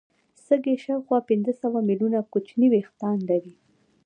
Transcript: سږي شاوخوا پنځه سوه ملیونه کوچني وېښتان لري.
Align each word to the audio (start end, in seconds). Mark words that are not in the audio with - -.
سږي 0.45 0.75
شاوخوا 0.83 1.19
پنځه 1.29 1.51
سوه 1.61 1.79
ملیونه 1.87 2.19
کوچني 2.31 2.67
وېښتان 2.69 3.17
لري. 3.29 3.53